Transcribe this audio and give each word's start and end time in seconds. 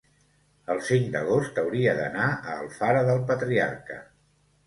El 0.75 0.79
cinc 0.85 1.09
d'agost 1.15 1.59
hauria 1.63 1.93
d'anar 1.99 2.29
a 2.31 2.57
Alfara 2.63 3.03
del 3.11 3.23
Patriarca. 3.33 3.99